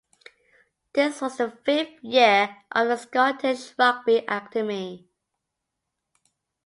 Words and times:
This 0.93 1.21
was 1.21 1.37
the 1.37 1.51
fifth 1.63 2.03
year 2.03 2.57
of 2.71 2.87
the 2.87 2.97
Scottish 2.97 3.77
Rugby 3.77 4.17
Academy. 4.27 5.07